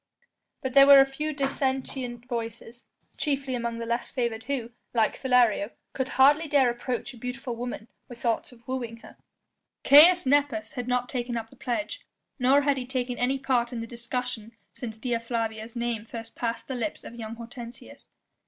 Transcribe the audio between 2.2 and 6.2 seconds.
voices, chiefly among the less favoured who, like Philario, could